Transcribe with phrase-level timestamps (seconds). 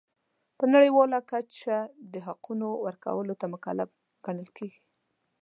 [0.57, 1.75] په نړیواله کچه
[2.13, 3.89] د حقونو ورکولو ته مکلف
[4.25, 4.81] ګڼل کیږي.